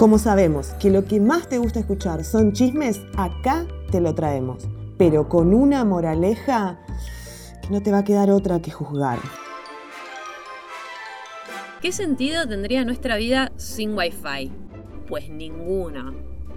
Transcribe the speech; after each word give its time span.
Como 0.00 0.16
sabemos 0.16 0.68
que 0.80 0.88
lo 0.88 1.04
que 1.04 1.20
más 1.20 1.46
te 1.46 1.58
gusta 1.58 1.80
escuchar 1.80 2.24
son 2.24 2.54
chismes, 2.54 3.02
acá 3.18 3.66
te 3.90 4.00
lo 4.00 4.14
traemos, 4.14 4.66
pero 4.96 5.28
con 5.28 5.52
una 5.52 5.84
moraleja 5.84 6.80
que 7.60 7.68
no 7.68 7.82
te 7.82 7.92
va 7.92 7.98
a 7.98 8.04
quedar 8.04 8.30
otra 8.30 8.62
que 8.62 8.70
juzgar. 8.70 9.18
¿Qué 11.82 11.92
sentido 11.92 12.48
tendría 12.48 12.82
nuestra 12.86 13.18
vida 13.18 13.52
sin 13.58 13.94
Wi-Fi? 13.94 14.50
Pues 15.06 15.28
ninguno. 15.28 16.14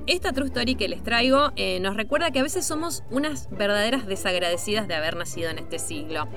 Esta 0.08 0.32
true 0.32 0.48
story 0.48 0.76
que 0.76 0.88
les 0.88 1.04
traigo 1.04 1.52
eh, 1.58 1.82
nos 1.82 1.98
recuerda 1.98 2.32
que 2.32 2.40
a 2.40 2.44
veces 2.44 2.66
somos 2.66 3.04
unas 3.12 3.50
verdaderas 3.50 4.08
desagradecidas 4.08 4.88
de 4.88 4.96
haber 4.96 5.18
nacido 5.18 5.50
en 5.50 5.60
este 5.60 5.80
siglo. 5.80 6.30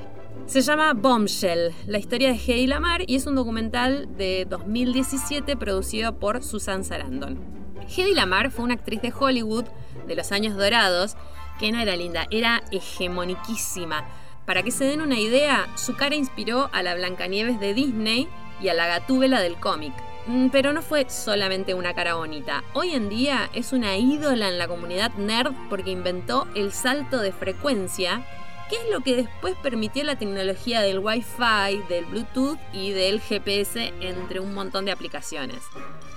Se 0.47 0.61
llama 0.61 0.93
Bombshell, 0.93 1.75
la 1.89 1.99
historia 1.99 2.29
de 2.29 2.37
Hedy 2.37 2.69
Lamar, 2.69 3.03
y 3.09 3.17
es 3.17 3.27
un 3.27 3.35
documental 3.35 4.17
de 4.17 4.47
2017 4.49 5.57
producido 5.57 6.21
por 6.21 6.45
Susan 6.45 6.85
Sarandon. 6.85 7.41
Hedy 7.89 8.15
Lamar 8.15 8.53
fue 8.53 8.65
una 8.65 8.75
actriz 8.75 9.03
de 9.03 9.13
Hollywood 9.13 9.65
de 10.07 10.15
los 10.15 10.31
años 10.31 10.57
dorados 10.57 11.17
que 11.59 11.73
no 11.73 11.81
era 11.81 11.97
linda, 11.97 12.29
era 12.31 12.63
hegemoniquísima. 12.71 14.07
Para 14.47 14.63
que 14.63 14.71
se 14.71 14.85
den 14.85 15.01
una 15.01 15.19
idea, 15.19 15.67
su 15.77 15.97
cara 15.97 16.15
inspiró 16.15 16.71
a 16.73 16.85
la 16.85 16.95
Blancanieves 16.95 17.59
de 17.59 17.75
Disney 17.75 18.29
y 18.63 18.69
a 18.69 18.75
la 18.75 18.87
Gatúbela 18.87 19.41
del 19.41 19.57
cómic. 19.57 19.93
Mm, 20.29 20.51
pero 20.51 20.73
no 20.73 20.81
fue 20.81 21.11
solamente 21.11 21.75
una 21.75 21.95
cara 21.95 22.15
bonita. 22.15 22.63
Hoy 22.73 22.91
en 22.91 23.09
día 23.09 23.51
es 23.53 23.73
una 23.73 23.97
ídola 23.97 24.49
en 24.49 24.59
la 24.59 24.69
comunidad 24.69 25.13
nerd 25.15 25.53
porque 25.69 25.91
inventó 25.91 26.47
el 26.55 26.71
salto 26.73 27.19
de 27.19 27.33
frecuencia 27.33 28.25
¿Qué 28.69 28.75
es 28.75 28.91
lo 28.91 29.01
que 29.01 29.15
después 29.15 29.55
permitió 29.63 30.03
la 30.03 30.19
tecnología 30.19 30.81
del 30.81 30.99
Wi-Fi, 30.99 31.85
del 31.89 32.05
Bluetooth 32.07 32.59
y 32.73 32.91
del 32.91 33.21
GPS 33.21 33.93
entre 34.01 34.41
un 34.41 34.55
montón 34.55 34.87
de 34.87 34.91
aplicaciones. 34.91 35.61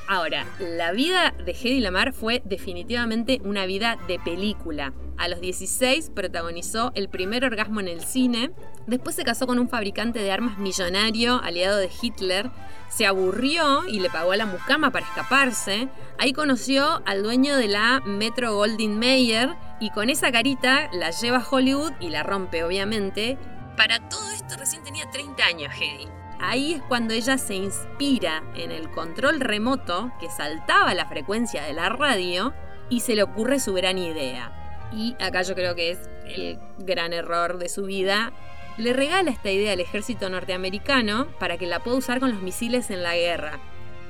Ahora, 0.08 0.48
la 0.60 0.92
vida 0.92 1.36
de 1.46 1.52
Hedy 1.52 1.80
Lamar 1.80 2.12
fue 2.12 2.42
definitivamente 2.46 3.40
una 3.44 3.68
vida 3.68 4.00
de 4.08 4.18
película. 4.18 4.94
A 5.18 5.28
los 5.28 5.42
16 5.42 6.10
protagonizó 6.16 6.92
el 6.96 7.10
primer 7.10 7.46
orgasmo 7.46 7.82
en 7.82 7.88
el 7.88 8.02
cine, 8.02 8.50
después 8.88 9.16
se 9.16 9.24
casó 9.24 9.46
con 9.46 9.60
un 9.60 9.70
fabricante 9.70 10.18
de 10.18 10.32
armas 10.32 10.58
millonario 10.58 11.40
aliado 11.44 11.78
de 11.78 11.92
Hitler, 12.02 12.50
se 12.90 13.06
aburrió 13.06 13.88
y 13.88 14.00
le 14.00 14.10
pagó 14.10 14.32
a 14.32 14.38
la 14.38 14.48
mucama 14.48 14.92
para 14.92 15.06
escaparse, 15.06 15.90
ahí 16.18 16.34
conoció 16.34 17.04
al 17.06 17.22
dueño 17.22 17.58
de 17.58 17.68
la 17.68 18.02
Metro 18.06 18.56
Goldwyn 18.56 18.98
Mayer 18.98 19.50
y 19.80 19.92
con 19.92 20.10
esa 20.10 20.32
carita 20.32 20.90
la 20.92 21.12
lleva 21.12 21.38
a 21.38 21.48
Hollywood 21.50 21.94
y 22.00 22.10
la 22.10 22.24
rompe 22.24 22.64
obviamente. 22.64 23.38
Para 23.78 24.00
todo 24.10 24.30
esto 24.32 24.56
recién 24.58 24.84
tenía 24.84 25.10
30 25.10 25.46
años 25.46 25.74
Hedy. 25.74 26.08
Ahí 26.42 26.74
es 26.74 26.82
cuando 26.84 27.14
ella 27.14 27.38
se 27.38 27.56
inspira 27.56 28.44
en 28.56 28.72
el 28.72 28.90
control 28.92 29.40
remoto 29.40 30.12
que 30.20 30.30
saltaba 30.30 30.94
la 30.94 31.06
frecuencia 31.06 31.64
de 31.64 31.74
la 31.74 31.90
radio 31.90 32.54
y 32.90 33.02
se 33.02 33.16
le 33.16 33.24
ocurre 33.24 33.60
su 33.60 33.74
gran 33.74 33.98
idea. 33.98 34.52
Y 34.94 35.16
acá 35.22 35.42
yo 35.42 35.54
creo 35.54 35.76
que 35.76 35.92
es 35.92 36.10
el 36.26 36.60
gran 36.80 37.14
error 37.14 37.58
de 37.58 37.70
su 37.70 37.84
vida. 37.84 38.32
Le 38.78 38.94
regala 38.94 39.32
esta 39.32 39.52
idea 39.52 39.74
al 39.74 39.82
ejército 39.82 40.30
norteamericano 40.30 41.28
para 41.40 41.58
que 41.58 41.68
la 41.68 41.80
pueda 41.80 41.98
usar 41.98 42.20
con 42.20 42.32
los 42.32 42.42
misiles 42.42 42.90
en 42.90 43.04
la 43.04 43.16
guerra. 43.16 43.60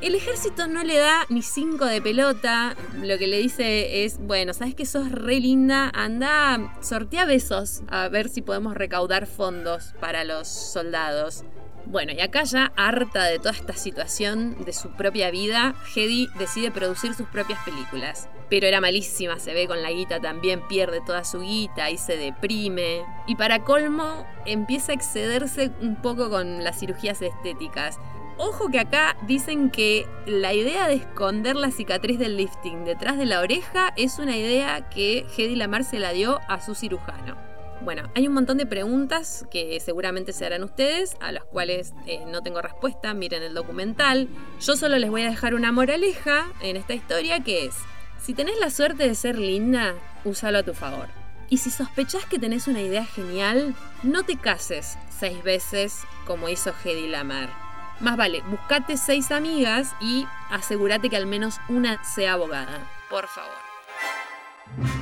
El 0.01 0.15
ejército 0.15 0.67
no 0.67 0.83
le 0.83 0.97
da 0.97 1.25
ni 1.27 1.41
cinco 1.41 1.83
de 1.83 2.01
pelota. 2.01 2.73
Lo 3.01 3.17
que 3.17 3.27
le 3.27 3.37
dice 3.37 4.05
es, 4.05 4.17
bueno, 4.17 4.53
sabes 4.53 4.73
que 4.73 4.85
sos 4.85 5.11
re 5.11 5.41
linda, 5.41 5.91
anda, 5.93 6.73
sortea 6.79 7.25
besos 7.25 7.81
a 7.89 8.07
ver 8.07 8.29
si 8.29 8.41
podemos 8.41 8.75
recaudar 8.75 9.27
fondos 9.27 9.93
para 9.99 10.23
los 10.23 10.47
soldados. 10.47 11.43
Bueno, 11.85 12.13
y 12.13 12.21
acá 12.21 12.43
ya 12.43 12.71
harta 12.77 13.25
de 13.25 13.39
toda 13.39 13.51
esta 13.51 13.73
situación 13.73 14.63
de 14.63 14.71
su 14.71 14.89
propia 14.91 15.31
vida, 15.31 15.75
Hedy 15.93 16.29
decide 16.37 16.71
producir 16.71 17.13
sus 17.13 17.27
propias 17.27 17.61
películas. 17.65 18.29
Pero 18.49 18.67
era 18.67 18.79
malísima, 18.79 19.37
se 19.37 19.53
ve 19.53 19.67
con 19.67 19.81
la 19.81 19.91
guita 19.91 20.21
también, 20.21 20.65
pierde 20.69 21.01
toda 21.05 21.25
su 21.25 21.41
guita 21.41 21.89
y 21.89 21.97
se 21.97 22.15
deprime. 22.15 23.03
Y 23.27 23.35
para 23.35 23.65
colmo, 23.65 24.25
empieza 24.45 24.93
a 24.93 24.95
excederse 24.95 25.71
un 25.81 25.97
poco 25.97 26.29
con 26.29 26.63
las 26.63 26.79
cirugías 26.79 27.21
estéticas. 27.21 27.99
Ojo 28.41 28.69
que 28.69 28.79
acá 28.79 29.17
dicen 29.27 29.69
que 29.69 30.07
la 30.25 30.53
idea 30.53 30.87
de 30.87 30.93
esconder 30.93 31.57
la 31.57 31.71
cicatriz 31.71 32.17
del 32.17 32.37
lifting 32.37 32.85
detrás 32.85 33.17
de 33.17 33.25
la 33.25 33.41
oreja 33.41 33.91
es 33.97 34.17
una 34.17 34.37
idea 34.37 34.89
que 34.89 35.25
Hedy 35.35 35.57
Lamar 35.57 35.83
se 35.83 35.99
la 35.99 36.13
dio 36.13 36.39
a 36.47 36.61
su 36.61 36.73
cirujano. 36.73 37.35
Bueno, 37.81 38.09
hay 38.15 38.29
un 38.29 38.33
montón 38.33 38.57
de 38.57 38.65
preguntas 38.65 39.45
que 39.51 39.81
seguramente 39.81 40.31
se 40.31 40.45
harán 40.45 40.63
ustedes, 40.63 41.17
a 41.19 41.33
las 41.33 41.43
cuales 41.43 41.93
eh, 42.07 42.23
no 42.27 42.41
tengo 42.41 42.61
respuesta, 42.61 43.13
miren 43.13 43.43
el 43.43 43.53
documental. 43.53 44.29
Yo 44.61 44.77
solo 44.77 44.97
les 44.99 45.09
voy 45.09 45.23
a 45.23 45.29
dejar 45.29 45.53
una 45.53 45.73
moraleja 45.73 46.45
en 46.61 46.77
esta 46.77 46.93
historia 46.93 47.43
que 47.43 47.65
es, 47.65 47.75
si 48.21 48.33
tenés 48.33 48.57
la 48.57 48.69
suerte 48.69 49.05
de 49.05 49.15
ser 49.15 49.37
linda, 49.37 49.95
úsalo 50.23 50.59
a 50.59 50.63
tu 50.63 50.73
favor. 50.73 51.07
Y 51.49 51.57
si 51.57 51.71
sospechás 51.71 52.25
que 52.25 52.39
tenés 52.39 52.69
una 52.69 52.81
idea 52.81 53.03
genial, 53.03 53.75
no 54.01 54.23
te 54.23 54.37
cases 54.37 54.97
seis 55.09 55.43
veces 55.43 56.03
como 56.25 56.47
hizo 56.47 56.73
Hedy 56.85 57.09
Lamar. 57.09 57.68
Más 57.99 58.15
vale, 58.15 58.41
buscate 58.49 58.95
seis 58.95 59.31
amigas 59.31 59.93
y 59.99 60.25
asegúrate 60.49 61.09
que 61.09 61.17
al 61.17 61.25
menos 61.25 61.59
una 61.67 62.01
sea 62.03 62.33
abogada. 62.33 62.79
Por 63.09 63.27
favor. 63.27 64.98